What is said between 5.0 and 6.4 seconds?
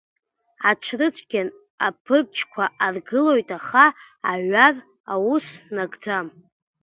аус нагӡам.